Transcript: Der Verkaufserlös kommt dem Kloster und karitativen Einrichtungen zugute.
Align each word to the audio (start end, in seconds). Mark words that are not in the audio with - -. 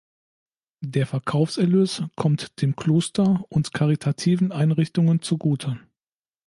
Der 0.83 1.05
Verkaufserlös 1.05 2.01
kommt 2.15 2.59
dem 2.63 2.75
Kloster 2.75 3.45
und 3.49 3.71
karitativen 3.71 4.51
Einrichtungen 4.51 5.21
zugute. 5.21 5.79